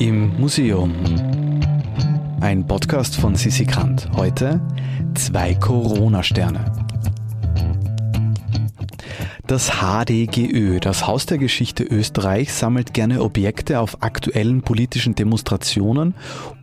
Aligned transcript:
im 0.00 0.40
Museum. 0.40 0.94
Ein 2.40 2.66
Podcast 2.66 3.16
von 3.16 3.34
Sissi 3.34 3.66
Kant. 3.66 4.08
Heute 4.16 4.58
zwei 5.14 5.54
Corona-Sterne. 5.54 6.72
Das 9.46 9.82
HDGÖ, 9.82 10.80
das 10.80 11.06
Haus 11.06 11.26
der 11.26 11.36
Geschichte 11.36 11.84
Österreich, 11.84 12.50
sammelt 12.54 12.94
gerne 12.94 13.20
Objekte 13.22 13.78
auf 13.78 14.02
aktuellen 14.02 14.62
politischen 14.62 15.16
Demonstrationen 15.16 16.14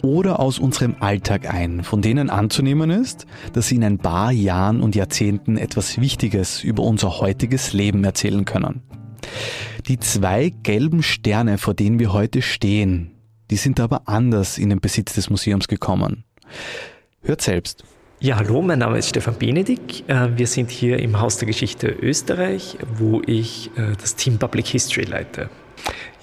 oder 0.01 0.39
aus 0.39 0.57
unserem 0.57 0.95
Alltag 0.99 1.53
ein, 1.53 1.83
von 1.83 2.01
denen 2.01 2.31
anzunehmen 2.31 2.89
ist, 2.89 3.27
dass 3.53 3.67
sie 3.67 3.75
in 3.75 3.83
ein 3.83 3.99
paar 3.99 4.31
Jahren 4.31 4.81
und 4.81 4.95
Jahrzehnten 4.95 5.57
etwas 5.57 6.01
Wichtiges 6.01 6.63
über 6.63 6.81
unser 6.81 7.19
heutiges 7.19 7.73
Leben 7.73 8.03
erzählen 8.03 8.45
können. 8.45 8.81
Die 9.87 9.99
zwei 9.99 10.51
gelben 10.63 11.03
Sterne, 11.03 11.59
vor 11.59 11.75
denen 11.75 11.99
wir 11.99 12.13
heute 12.13 12.41
stehen, 12.41 13.11
die 13.49 13.55
sind 13.55 13.79
aber 13.79 14.01
anders 14.05 14.57
in 14.57 14.69
den 14.69 14.79
Besitz 14.79 15.13
des 15.13 15.29
Museums 15.29 15.67
gekommen. 15.67 16.23
Hört 17.21 17.41
selbst. 17.41 17.83
Ja, 18.19 18.37
hallo, 18.37 18.63
mein 18.63 18.79
Name 18.79 18.97
ist 18.97 19.09
Stefan 19.09 19.35
Benedig. 19.35 20.03
Äh, 20.07 20.29
wir 20.37 20.47
sind 20.47 20.71
hier 20.71 20.97
im 20.99 21.19
Haus 21.19 21.37
der 21.37 21.45
Geschichte 21.45 21.87
Österreich, 21.87 22.77
wo 22.95 23.21
ich 23.25 23.69
äh, 23.77 23.95
das 24.01 24.15
Team 24.15 24.39
Public 24.39 24.65
History 24.65 25.05
leite. 25.05 25.49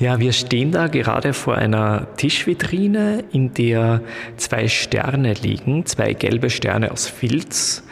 Ja, 0.00 0.18
wir 0.18 0.32
stehen 0.32 0.72
da 0.72 0.88
gerade 0.88 1.32
vor 1.32 1.54
einer 1.54 2.08
Tischvitrine, 2.16 3.22
in 3.30 3.54
der 3.54 4.00
zwei 4.36 4.66
Sterne 4.66 5.34
liegen, 5.34 5.86
zwei 5.86 6.14
gelbe 6.14 6.50
Sterne 6.50 6.90
aus 6.90 7.06
Filz, 7.06 7.84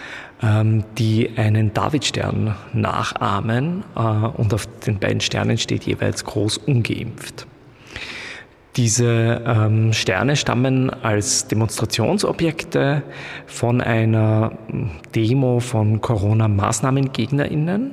ähm, 0.43 0.83
die 0.99 1.31
einen 1.37 1.73
Davidstern 1.73 2.57
nachahmen 2.73 3.85
äh, 3.95 4.01
und 4.01 4.53
auf 4.53 4.67
den 4.85 4.99
beiden 4.99 5.21
Sternen 5.21 5.59
steht 5.59 5.85
jeweils 5.85 6.25
groß 6.25 6.59
ungeimpft. 6.59 7.47
Diese 8.77 9.43
ähm, 9.47 9.93
Sterne 9.93 10.35
stammen 10.35 10.89
als 10.89 11.47
Demonstrationsobjekte 11.47 13.03
von 13.47 13.83
einer 13.83 14.53
Demo 15.15 15.61
von 15.61 16.01
Corona-MaßnahmengegnerInnen. 16.01 17.93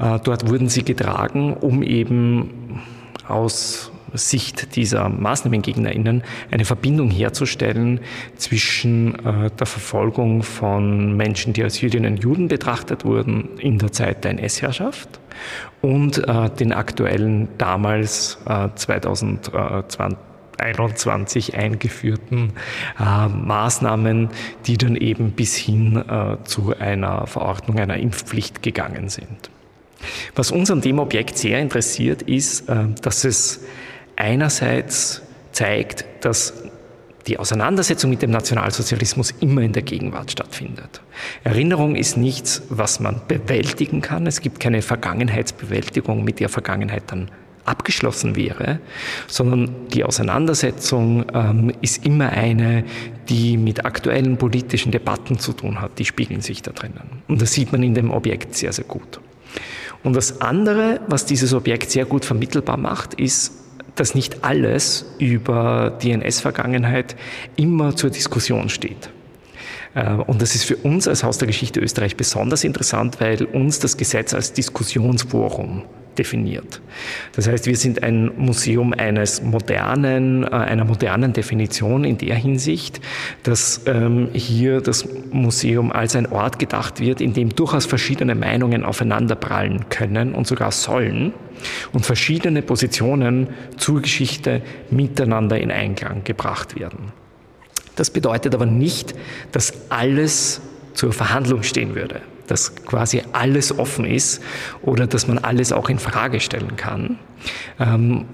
Äh, 0.00 0.18
dort 0.24 0.48
wurden 0.48 0.68
sie 0.68 0.82
getragen, 0.84 1.54
um 1.54 1.84
eben 1.84 2.82
aus 3.28 3.92
Sicht 4.14 4.74
dieser 4.74 5.08
MaßnahmengegnerInnen 5.08 6.24
eine 6.50 6.64
Verbindung 6.64 7.10
herzustellen 7.10 8.00
zwischen 8.36 9.14
äh, 9.24 9.50
der 9.50 9.66
Verfolgung 9.66 10.42
von 10.42 11.16
Menschen, 11.16 11.52
die 11.52 11.62
als 11.62 11.80
Jüdinnen 11.80 12.14
und 12.14 12.24
Juden 12.24 12.48
betrachtet 12.48 13.04
wurden 13.04 13.50
in 13.58 13.78
der 13.78 13.92
Zeit 13.92 14.24
der 14.24 14.32
NS-Herrschaft 14.32 15.20
und 15.80 16.26
äh, 16.26 16.50
den 16.50 16.72
aktuellen 16.72 17.48
damals 17.58 18.38
äh, 18.46 18.68
2021 18.74 21.56
eingeführten 21.56 22.52
äh, 22.98 23.28
Maßnahmen, 23.28 24.30
die 24.66 24.78
dann 24.78 24.96
eben 24.96 25.32
bis 25.32 25.56
hin 25.56 25.96
äh, 25.96 26.36
zu 26.44 26.74
einer 26.78 27.26
Verordnung 27.26 27.78
einer 27.78 27.96
Impfpflicht 27.96 28.62
gegangen 28.62 29.08
sind. 29.08 29.50
Was 30.34 30.50
uns 30.50 30.70
an 30.70 30.80
dem 30.80 30.98
Objekt 30.98 31.38
sehr 31.38 31.60
interessiert, 31.60 32.22
ist, 32.22 32.68
äh, 32.68 32.86
dass 33.02 33.24
es 33.24 33.60
einerseits 34.16 35.22
zeigt, 35.52 36.04
dass 36.20 36.63
die 37.26 37.38
Auseinandersetzung 37.38 38.10
mit 38.10 38.22
dem 38.22 38.30
Nationalsozialismus 38.30 39.32
immer 39.40 39.62
in 39.62 39.72
der 39.72 39.82
Gegenwart 39.82 40.30
stattfindet. 40.30 41.00
Erinnerung 41.42 41.96
ist 41.96 42.16
nichts, 42.16 42.62
was 42.68 43.00
man 43.00 43.22
bewältigen 43.26 44.00
kann. 44.00 44.26
Es 44.26 44.40
gibt 44.40 44.60
keine 44.60 44.82
Vergangenheitsbewältigung, 44.82 46.24
mit 46.24 46.40
der 46.40 46.48
Vergangenheit 46.48 47.04
dann 47.06 47.30
abgeschlossen 47.64 48.36
wäre, 48.36 48.78
sondern 49.26 49.74
die 49.88 50.04
Auseinandersetzung 50.04 51.24
ähm, 51.32 51.72
ist 51.80 52.04
immer 52.04 52.28
eine, 52.28 52.84
die 53.28 53.56
mit 53.56 53.86
aktuellen 53.86 54.36
politischen 54.36 54.92
Debatten 54.92 55.38
zu 55.38 55.54
tun 55.54 55.80
hat. 55.80 55.98
Die 55.98 56.04
spiegeln 56.04 56.42
sich 56.42 56.60
da 56.60 56.72
drinnen. 56.72 57.22
Und 57.26 57.40
das 57.40 57.52
sieht 57.52 57.72
man 57.72 57.82
in 57.82 57.94
dem 57.94 58.10
Objekt 58.10 58.54
sehr, 58.54 58.72
sehr 58.72 58.84
gut. 58.84 59.20
Und 60.02 60.14
das 60.14 60.42
andere, 60.42 61.00
was 61.08 61.24
dieses 61.24 61.54
Objekt 61.54 61.90
sehr 61.90 62.04
gut 62.04 62.26
vermittelbar 62.26 62.76
macht, 62.76 63.14
ist, 63.14 63.63
dass 63.94 64.14
nicht 64.14 64.44
alles 64.44 65.06
über 65.18 65.98
die 66.02 66.10
NS-Vergangenheit 66.12 67.16
immer 67.56 67.96
zur 67.96 68.10
Diskussion 68.10 68.68
steht. 68.68 69.10
Äh, 69.94 70.14
und 70.14 70.42
das 70.42 70.54
ist 70.54 70.64
für 70.64 70.76
uns 70.76 71.08
als 71.08 71.22
Haus 71.22 71.38
der 71.38 71.46
Geschichte 71.46 71.80
Österreich 71.80 72.16
besonders 72.16 72.64
interessant, 72.64 73.20
weil 73.20 73.44
uns 73.44 73.78
das 73.78 73.96
Gesetz 73.96 74.34
als 74.34 74.52
Diskussionsforum 74.52 75.82
definiert. 76.18 76.80
Das 77.34 77.48
heißt, 77.48 77.66
wir 77.66 77.76
sind 77.76 78.02
ein 78.02 78.32
Museum 78.36 78.92
eines 78.92 79.42
modernen, 79.42 80.44
äh, 80.44 80.48
einer 80.48 80.84
modernen 80.84 81.32
Definition 81.32 82.04
in 82.04 82.18
der 82.18 82.36
Hinsicht, 82.36 83.00
dass 83.42 83.82
ähm, 83.86 84.28
hier 84.32 84.80
das 84.80 85.08
Museum 85.30 85.92
als 85.92 86.16
ein 86.16 86.30
Ort 86.30 86.58
gedacht 86.58 87.00
wird, 87.00 87.20
in 87.20 87.32
dem 87.32 87.54
durchaus 87.54 87.86
verschiedene 87.86 88.34
Meinungen 88.34 88.84
aufeinanderprallen 88.84 89.88
können 89.88 90.34
und 90.34 90.46
sogar 90.46 90.72
sollen 90.72 91.32
und 91.92 92.04
verschiedene 92.04 92.62
Positionen 92.62 93.48
zur 93.76 94.02
Geschichte 94.02 94.62
miteinander 94.90 95.58
in 95.58 95.70
Einklang 95.70 96.24
gebracht 96.24 96.78
werden. 96.78 97.12
Das 97.96 98.10
bedeutet 98.10 98.54
aber 98.54 98.66
nicht, 98.66 99.14
dass 99.52 99.90
alles 99.90 100.60
zur 100.94 101.12
Verhandlung 101.12 101.62
stehen 101.62 101.94
würde 101.94 102.20
dass 102.46 102.74
quasi 102.76 103.22
alles 103.32 103.78
offen 103.78 104.04
ist 104.04 104.42
oder 104.82 105.06
dass 105.06 105.26
man 105.26 105.38
alles 105.38 105.72
auch 105.72 105.88
in 105.88 105.98
Frage 105.98 106.40
stellen 106.40 106.76
kann. 106.76 107.18
Ähm, 107.78 108.26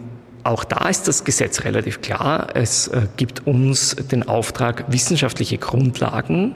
auch 0.43 0.65
da 0.65 0.89
ist 0.89 1.07
das 1.07 1.25
Gesetz 1.25 1.65
relativ 1.65 2.01
klar. 2.01 2.49
Es 2.55 2.89
äh, 2.89 3.03
gibt 3.17 3.47
uns 3.47 3.97
den 3.97 4.27
Auftrag, 4.27 4.85
wissenschaftliche 4.89 5.59
Grundlagen, 5.59 6.55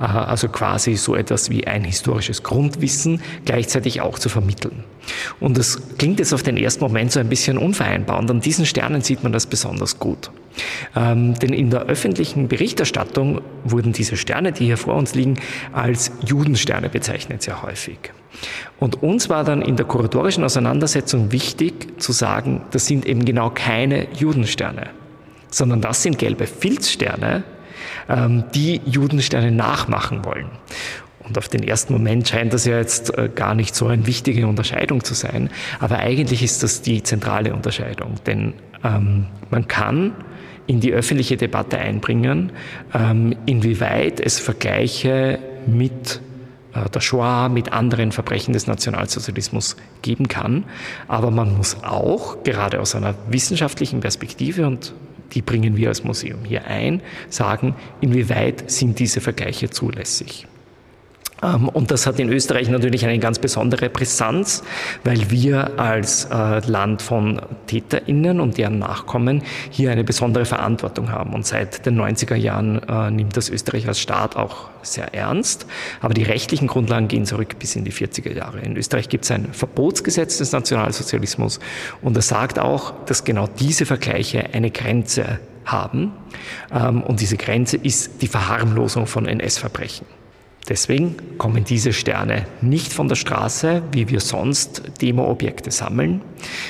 äh, 0.00 0.04
also 0.04 0.48
quasi 0.48 0.96
so 0.96 1.16
etwas 1.16 1.50
wie 1.50 1.66
ein 1.66 1.84
historisches 1.84 2.42
Grundwissen, 2.42 3.20
gleichzeitig 3.44 4.00
auch 4.00 4.18
zu 4.18 4.28
vermitteln. 4.28 4.84
Und 5.40 5.58
das 5.58 5.80
klingt 5.98 6.20
jetzt 6.20 6.32
auf 6.32 6.42
den 6.42 6.56
ersten 6.56 6.84
Moment 6.84 7.12
so 7.12 7.20
ein 7.20 7.28
bisschen 7.28 7.58
unvereinbar. 7.58 8.18
Und 8.18 8.30
an 8.30 8.40
diesen 8.40 8.66
Sternen 8.66 9.02
sieht 9.02 9.22
man 9.22 9.32
das 9.32 9.46
besonders 9.46 9.98
gut. 9.98 10.30
Ähm, 10.94 11.34
denn 11.34 11.52
in 11.52 11.70
der 11.70 11.82
öffentlichen 11.82 12.48
Berichterstattung 12.48 13.40
wurden 13.64 13.92
diese 13.92 14.16
Sterne, 14.16 14.52
die 14.52 14.66
hier 14.66 14.76
vor 14.76 14.94
uns 14.94 15.14
liegen, 15.14 15.38
als 15.72 16.12
Judensterne 16.24 16.88
bezeichnet, 16.88 17.42
sehr 17.42 17.62
häufig. 17.62 17.98
Und 18.78 19.02
uns 19.02 19.28
war 19.28 19.44
dann 19.44 19.62
in 19.62 19.76
der 19.76 19.86
kuratorischen 19.86 20.44
Auseinandersetzung 20.44 21.32
wichtig 21.32 22.00
zu 22.00 22.12
sagen, 22.12 22.62
das 22.70 22.86
sind 22.86 23.06
eben 23.06 23.24
genau 23.24 23.50
keine 23.50 24.08
Judensterne, 24.12 24.90
sondern 25.50 25.80
das 25.80 26.02
sind 26.02 26.18
gelbe 26.18 26.46
Filzsterne, 26.46 27.44
ähm, 28.08 28.44
die 28.54 28.80
Judensterne 28.84 29.50
nachmachen 29.50 30.24
wollen. 30.24 30.50
Und 31.20 31.38
auf 31.38 31.48
den 31.48 31.62
ersten 31.62 31.94
Moment 31.94 32.28
scheint 32.28 32.52
das 32.52 32.66
ja 32.66 32.76
jetzt 32.76 33.16
äh, 33.16 33.30
gar 33.34 33.54
nicht 33.54 33.74
so 33.74 33.86
eine 33.86 34.06
wichtige 34.06 34.46
Unterscheidung 34.46 35.02
zu 35.04 35.14
sein, 35.14 35.48
aber 35.80 35.98
eigentlich 35.98 36.42
ist 36.42 36.62
das 36.62 36.82
die 36.82 37.02
zentrale 37.02 37.54
Unterscheidung, 37.54 38.16
denn 38.26 38.54
ähm, 38.84 39.26
man 39.50 39.66
kann 39.66 40.12
in 40.66 40.80
die 40.80 40.92
öffentliche 40.92 41.36
Debatte 41.36 41.78
einbringen, 41.78 42.52
ähm, 42.94 43.36
inwieweit 43.46 44.20
es 44.20 44.38
Vergleiche 44.38 45.38
mit 45.66 46.20
äh, 46.74 46.88
der 46.88 47.00
Shoah, 47.00 47.48
mit 47.48 47.72
anderen 47.72 48.12
Verbrechen 48.12 48.52
des 48.52 48.66
Nationalsozialismus 48.66 49.76
geben 50.02 50.28
kann. 50.28 50.64
Aber 51.08 51.30
man 51.30 51.56
muss 51.56 51.76
auch, 51.82 52.42
gerade 52.44 52.80
aus 52.80 52.94
einer 52.94 53.14
wissenschaftlichen 53.28 54.00
Perspektive, 54.00 54.66
und 54.66 54.94
die 55.32 55.42
bringen 55.42 55.76
wir 55.76 55.88
als 55.88 56.04
Museum 56.04 56.44
hier 56.44 56.66
ein, 56.66 57.02
sagen, 57.28 57.74
inwieweit 58.00 58.70
sind 58.70 58.98
diese 58.98 59.20
Vergleiche 59.20 59.70
zulässig. 59.70 60.46
Ähm, 61.42 61.68
und 61.68 61.90
das 61.90 62.06
hat 62.06 62.18
in 62.18 62.30
Österreich 62.30 62.68
natürlich 62.68 63.04
eine 63.04 63.18
ganz 63.18 63.38
besondere 63.38 63.90
Brisanz, 63.90 64.62
weil 65.04 65.30
wir 65.30 65.78
als 65.78 66.26
äh, 66.26 66.60
Land 66.66 67.02
von 67.02 67.40
TäterInnen 67.66 68.40
und 68.40 68.58
deren 68.58 68.78
Nachkommen 68.78 69.42
hier 69.70 69.90
eine 69.90 70.04
besondere 70.04 70.44
Verantwortung 70.44 71.10
haben. 71.10 71.34
Und 71.34 71.46
seit 71.46 71.86
den 71.86 72.00
90er 72.00 72.36
Jahren 72.36 72.82
äh, 72.88 73.10
nimmt 73.10 73.36
das 73.36 73.50
Österreich 73.50 73.88
als 73.88 74.00
Staat 74.00 74.36
auch 74.36 74.68
sehr 74.82 75.14
ernst. 75.14 75.66
Aber 76.00 76.14
die 76.14 76.22
rechtlichen 76.22 76.68
Grundlagen 76.68 77.08
gehen 77.08 77.26
zurück 77.26 77.58
bis 77.58 77.76
in 77.76 77.84
die 77.84 77.92
40er 77.92 78.32
Jahre. 78.32 78.60
In 78.60 78.76
Österreich 78.76 79.08
gibt 79.08 79.24
es 79.24 79.30
ein 79.30 79.52
Verbotsgesetz 79.52 80.38
des 80.38 80.52
Nationalsozialismus 80.52 81.60
und 82.02 82.16
das 82.16 82.28
sagt 82.28 82.58
auch, 82.58 82.92
dass 83.06 83.24
genau 83.24 83.46
diese 83.46 83.86
Vergleiche 83.86 84.52
eine 84.52 84.70
Grenze 84.70 85.40
haben. 85.64 86.12
Ähm, 86.72 87.02
und 87.02 87.20
diese 87.20 87.36
Grenze 87.36 87.76
ist 87.76 88.22
die 88.22 88.28
Verharmlosung 88.28 89.06
von 89.06 89.26
NS-Verbrechen. 89.26 90.06
Deswegen 90.66 91.16
kommen 91.36 91.64
diese 91.64 91.92
Sterne 91.92 92.46
nicht 92.62 92.90
von 92.90 93.08
der 93.08 93.16
Straße, 93.16 93.82
wie 93.92 94.08
wir 94.08 94.20
sonst 94.20 94.82
Demo-Objekte 95.02 95.70
sammeln. 95.70 96.22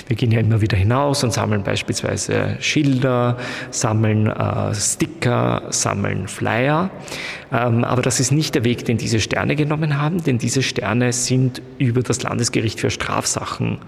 Wir 0.08 0.16
gehen 0.16 0.32
ja 0.32 0.40
immer 0.40 0.60
wieder 0.60 0.76
hinaus 0.76 1.22
und 1.22 1.32
sammeln 1.32 1.62
beispielsweise 1.62 2.56
Schilder, 2.58 3.36
sammeln 3.70 4.26
äh, 4.26 4.74
Sticker, 4.74 5.62
sammeln 5.70 6.26
Flyer. 6.26 6.90
Ähm, 7.52 7.84
aber 7.84 8.02
das 8.02 8.18
ist 8.18 8.32
nicht 8.32 8.56
der 8.56 8.64
Weg, 8.64 8.84
den 8.84 8.98
diese 8.98 9.20
Sterne 9.20 9.54
genommen 9.54 10.00
haben, 10.00 10.24
denn 10.24 10.38
diese 10.38 10.62
Sterne 10.62 11.12
sind 11.12 11.62
über 11.78 12.02
das 12.02 12.20
Landesgericht 12.22 12.80
für 12.80 12.90
Strafsachen 12.90 13.78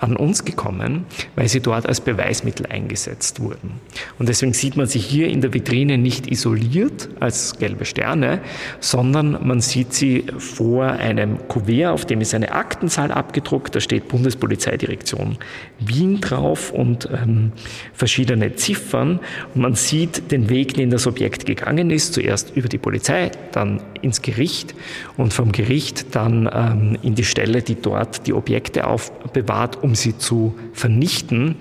an 0.00 0.16
uns 0.16 0.44
gekommen, 0.44 1.04
weil 1.36 1.48
sie 1.48 1.60
dort 1.60 1.86
als 1.86 2.00
Beweismittel 2.00 2.66
eingesetzt 2.66 3.40
wurden. 3.40 3.72
Und 4.18 4.28
deswegen 4.28 4.54
sieht 4.54 4.76
man 4.76 4.86
sie 4.86 4.98
hier 4.98 5.28
in 5.28 5.40
der 5.40 5.52
Vitrine 5.52 5.98
nicht 5.98 6.30
isoliert 6.30 7.08
als 7.20 7.58
gelbe 7.58 7.84
Sterne, 7.84 8.40
sondern 8.80 9.46
man 9.46 9.60
sieht 9.60 9.92
sie 9.92 10.24
vor 10.38 10.86
einem 10.86 11.46
Kuvert, 11.48 11.92
auf 11.92 12.04
dem 12.04 12.20
ist 12.20 12.34
eine 12.34 12.52
Aktenzahl 12.52 13.12
abgedruckt, 13.12 13.74
da 13.74 13.80
steht 13.80 14.08
Bundespolizeidirektion 14.08 15.36
Wien 15.78 16.20
drauf 16.20 16.72
und 16.72 17.08
ähm, 17.12 17.52
verschiedene 17.92 18.54
Ziffern. 18.56 19.20
Und 19.54 19.60
man 19.60 19.74
sieht 19.74 20.30
den 20.32 20.48
Weg, 20.48 20.74
den 20.74 20.90
das 20.90 21.06
Objekt 21.06 21.46
gegangen 21.46 21.90
ist, 21.90 22.14
zuerst 22.14 22.56
über 22.56 22.68
die 22.68 22.78
Polizei, 22.78 23.30
dann 23.52 23.82
ins 24.02 24.22
Gericht 24.22 24.74
und 25.16 25.32
vom 25.32 25.52
Gericht 25.52 26.14
dann 26.14 26.48
ähm, 26.52 26.98
in 27.02 27.14
die 27.14 27.24
Stelle, 27.24 27.62
die 27.62 27.74
dort 27.74 28.26
die 28.26 28.32
Objekte 28.32 28.86
aufbewahrt, 28.86 29.82
um 29.82 29.89
sie 29.94 30.16
zu 30.16 30.54
vernichten, 30.72 31.56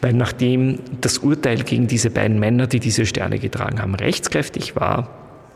weil 0.00 0.12
nachdem 0.12 0.78
das 1.00 1.18
Urteil 1.18 1.62
gegen 1.62 1.86
diese 1.86 2.10
beiden 2.10 2.38
Männer, 2.38 2.66
die 2.66 2.80
diese 2.80 3.06
Sterne 3.06 3.38
getragen 3.38 3.80
haben, 3.80 3.94
rechtskräftig 3.94 4.76
war, 4.76 5.10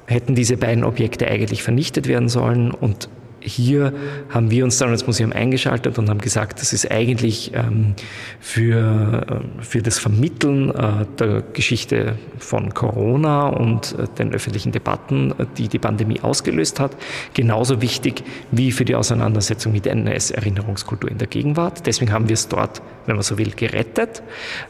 hätten 0.07 0.35
diese 0.35 0.57
beiden 0.57 0.85
Objekte 0.85 1.29
eigentlich 1.29 1.63
vernichtet 1.63 2.09
werden 2.09 2.29
sollen 2.29 2.71
und 2.71 3.09
hier 3.45 3.93
haben 4.31 4.51
wir 4.51 4.65
uns 4.65 4.79
dann 4.79 4.91
als 4.91 5.07
Museum 5.07 5.33
eingeschaltet 5.33 5.99
und 5.99 6.09
haben 6.09 6.21
gesagt, 6.21 6.61
das 6.61 6.73
ist 6.73 6.91
eigentlich 6.91 7.53
ähm, 7.55 7.95
für, 8.41 9.27
äh, 9.29 9.63
für 9.63 9.83
das 9.83 9.99
Vermitteln 9.99 10.71
äh, 10.71 11.07
der 11.19 11.43
Geschichte 11.53 12.17
von 12.39 12.73
Corona 12.73 13.49
und 13.49 13.97
äh, 13.99 14.07
den 14.19 14.33
öffentlichen 14.33 14.73
Debatten, 14.73 15.33
äh, 15.33 15.47
die 15.59 15.69
die 15.69 15.79
Pandemie 15.79 16.21
ausgelöst 16.21 16.81
hat, 16.81 16.97
genauso 17.35 17.83
wichtig 17.83 18.25
wie 18.51 18.73
für 18.73 18.85
die 18.85 18.95
Auseinandersetzung 18.95 19.73
mit 19.73 19.87
NS-Erinnerungskultur 19.87 21.11
in 21.11 21.19
der 21.19 21.29
Gegenwart. 21.29 21.87
Deswegen 21.87 22.13
haben 22.13 22.29
wir 22.29 22.35
es 22.35 22.49
dort, 22.49 22.81
wenn 23.07 23.17
man 23.17 23.23
so 23.23 23.37
will, 23.37 23.51
gerettet, 23.51 24.23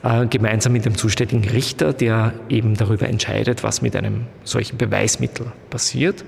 äh, 0.03 0.27
gemeinsam 0.27 0.73
mit 0.73 0.85
dem 0.85 0.97
zuständigen 0.97 1.49
Richter, 1.49 1.93
der 1.93 2.33
eben 2.49 2.75
darüber 2.75 3.09
entscheidet, 3.09 3.63
was 3.63 3.83
mit 3.83 3.95
einem 3.95 4.27
solchen 4.43 4.79
Beweismittel 4.79 5.47
passiert 5.71 6.25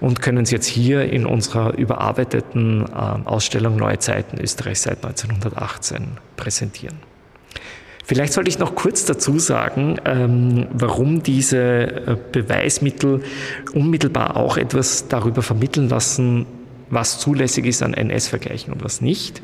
und 0.00 0.22
können 0.22 0.44
es 0.44 0.50
jetzt 0.50 0.66
hier 0.66 1.12
in 1.12 1.26
unserer 1.26 1.78
überarbeiteten 1.82 2.86
äh, 2.86 3.28
Ausstellung 3.28 3.76
Neue 3.76 3.98
Zeiten 3.98 4.40
Österreich 4.40 4.80
seit 4.80 5.04
1918 5.04 6.18
präsentieren. 6.36 6.98
Vielleicht 8.04 8.32
sollte 8.32 8.50
ich 8.50 8.58
noch 8.58 8.74
kurz 8.74 9.04
dazu 9.04 9.38
sagen, 9.38 9.98
ähm, 10.04 10.66
warum 10.72 11.22
diese 11.22 11.58
äh, 11.58 12.16
Beweismittel 12.32 13.22
unmittelbar 13.74 14.36
auch 14.36 14.56
etwas 14.56 15.08
darüber 15.08 15.42
vermitteln 15.42 15.88
lassen, 15.88 16.46
was 16.92 17.18
zulässig 17.18 17.64
ist 17.64 17.82
an 17.82 17.94
NS-Vergleichen 17.94 18.72
und 18.72 18.84
was 18.84 19.00
nicht. 19.00 19.42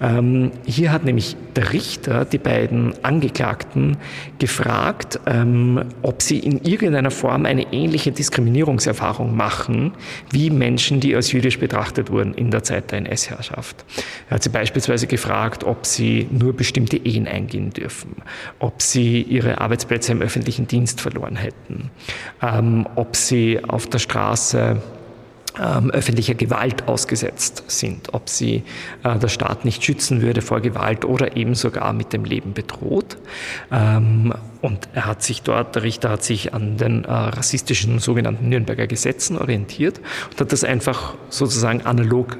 Ähm, 0.00 0.52
hier 0.64 0.90
hat 0.90 1.04
nämlich 1.04 1.36
der 1.54 1.72
Richter 1.74 2.24
die 2.24 2.38
beiden 2.38 2.94
Angeklagten 3.04 3.98
gefragt, 4.38 5.20
ähm, 5.26 5.84
ob 6.00 6.22
sie 6.22 6.38
in 6.38 6.62
irgendeiner 6.64 7.10
Form 7.10 7.44
eine 7.44 7.74
ähnliche 7.74 8.10
Diskriminierungserfahrung 8.10 9.36
machen 9.36 9.92
wie 10.30 10.48
Menschen, 10.48 11.00
die 11.00 11.14
als 11.14 11.30
jüdisch 11.30 11.58
betrachtet 11.58 12.10
wurden 12.10 12.32
in 12.32 12.50
der 12.50 12.62
Zeit 12.62 12.90
der 12.90 12.98
NS-Herrschaft. 13.00 13.84
Er 14.30 14.36
hat 14.36 14.42
sie 14.42 14.48
beispielsweise 14.48 15.06
gefragt, 15.06 15.64
ob 15.64 15.84
sie 15.84 16.26
nur 16.30 16.56
bestimmte 16.56 16.96
Ehen 16.96 17.28
eingehen 17.28 17.68
dürfen, 17.70 18.16
ob 18.60 18.80
sie 18.80 19.20
ihre 19.20 19.60
Arbeitsplätze 19.60 20.12
im 20.12 20.22
öffentlichen 20.22 20.66
Dienst 20.66 21.02
verloren 21.02 21.36
hätten, 21.36 21.90
ähm, 22.40 22.86
ob 22.94 23.14
sie 23.14 23.62
auf 23.62 23.86
der 23.86 23.98
Straße 23.98 24.80
ähm, 25.60 25.90
öffentlicher 25.90 26.34
Gewalt 26.34 26.88
ausgesetzt 26.88 27.64
sind, 27.66 28.14
ob 28.14 28.28
sie 28.28 28.62
äh, 29.02 29.18
der 29.18 29.28
Staat 29.28 29.64
nicht 29.64 29.84
schützen 29.84 30.22
würde 30.22 30.42
vor 30.42 30.60
Gewalt 30.60 31.04
oder 31.04 31.36
eben 31.36 31.54
sogar 31.54 31.92
mit 31.92 32.12
dem 32.12 32.24
Leben 32.24 32.54
bedroht. 32.54 33.18
Ähm, 33.70 34.34
und 34.60 34.88
er 34.92 35.06
hat 35.06 35.22
sich 35.22 35.42
dort, 35.42 35.76
der 35.76 35.82
Richter 35.82 36.10
hat 36.10 36.24
sich 36.24 36.54
an 36.54 36.76
den 36.76 37.04
äh, 37.04 37.10
rassistischen 37.10 37.98
sogenannten 37.98 38.48
Nürnberger 38.48 38.86
Gesetzen 38.86 39.38
orientiert 39.38 40.00
und 40.30 40.40
hat 40.40 40.52
das 40.52 40.64
einfach 40.64 41.14
sozusagen 41.28 41.82
analog 41.82 42.36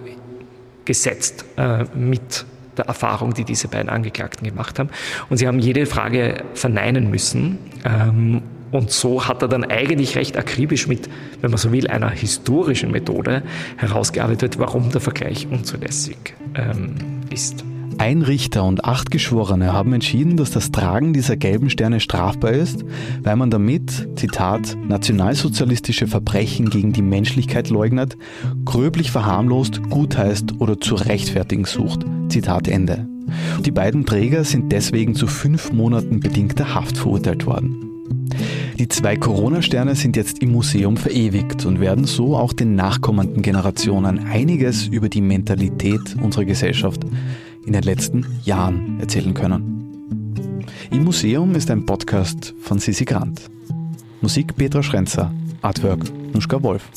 gesetzt 0.84 1.44
äh, 1.56 1.84
mit 1.94 2.46
der 2.76 2.86
Erfahrung, 2.86 3.34
die 3.34 3.44
diese 3.44 3.68
beiden 3.68 3.88
Angeklagten 3.88 4.46
gemacht 4.46 4.78
haben. 4.78 4.88
Und 5.28 5.36
sie 5.36 5.46
haben 5.46 5.58
jede 5.58 5.84
Frage 5.86 6.44
verneinen 6.54 7.10
müssen. 7.10 7.58
Ähm, 7.84 8.42
und 8.70 8.90
so 8.90 9.26
hat 9.26 9.42
er 9.42 9.48
dann 9.48 9.64
eigentlich 9.64 10.16
recht 10.16 10.36
akribisch 10.36 10.86
mit, 10.86 11.08
wenn 11.40 11.50
man 11.50 11.58
so 11.58 11.72
will, 11.72 11.86
einer 11.88 12.10
historischen 12.10 12.90
Methode 12.90 13.42
herausgearbeitet, 13.76 14.58
warum 14.58 14.90
der 14.90 15.00
Vergleich 15.00 15.46
unzulässig 15.50 16.34
ähm, 16.54 16.94
ist. 17.30 17.64
Ein 17.98 18.22
Richter 18.22 18.62
und 18.62 18.84
acht 18.84 19.10
Geschworene 19.10 19.72
haben 19.72 19.92
entschieden, 19.92 20.36
dass 20.36 20.52
das 20.52 20.70
Tragen 20.70 21.12
dieser 21.12 21.36
gelben 21.36 21.68
Sterne 21.68 21.98
strafbar 21.98 22.52
ist, 22.52 22.84
weil 23.24 23.34
man 23.34 23.50
damit, 23.50 24.08
Zitat, 24.14 24.76
nationalsozialistische 24.86 26.06
Verbrechen 26.06 26.70
gegen 26.70 26.92
die 26.92 27.02
Menschlichkeit 27.02 27.70
leugnet, 27.70 28.16
gröblich 28.64 29.10
verharmlost, 29.10 29.82
gutheißt 29.90 30.60
oder 30.60 30.78
zu 30.78 30.94
rechtfertigen 30.94 31.64
sucht. 31.64 32.06
Zitat 32.28 32.68
Ende. 32.68 33.08
Die 33.64 33.72
beiden 33.72 34.06
Träger 34.06 34.44
sind 34.44 34.70
deswegen 34.70 35.16
zu 35.16 35.26
fünf 35.26 35.72
Monaten 35.72 36.20
bedingter 36.20 36.76
Haft 36.76 36.98
verurteilt 36.98 37.46
worden. 37.46 37.88
Die 38.78 38.86
zwei 38.86 39.16
Corona-Sterne 39.16 39.96
sind 39.96 40.14
jetzt 40.14 40.40
im 40.40 40.52
Museum 40.52 40.96
verewigt 40.96 41.66
und 41.66 41.80
werden 41.80 42.04
so 42.04 42.36
auch 42.36 42.52
den 42.52 42.76
nachkommenden 42.76 43.42
Generationen 43.42 44.20
einiges 44.20 44.86
über 44.86 45.08
die 45.08 45.20
Mentalität 45.20 46.14
unserer 46.22 46.44
Gesellschaft 46.44 47.00
in 47.66 47.72
den 47.72 47.82
letzten 47.82 48.24
Jahren 48.44 49.00
erzählen 49.00 49.34
können. 49.34 50.64
Im 50.92 51.02
Museum 51.02 51.56
ist 51.56 51.72
ein 51.72 51.86
Podcast 51.86 52.54
von 52.60 52.78
Sisi 52.78 53.04
Grant. 53.04 53.50
Musik 54.20 54.54
Petra 54.56 54.80
Schrenzer, 54.80 55.34
Artwork 55.60 56.04
Nuschka 56.32 56.62
Wolf. 56.62 56.88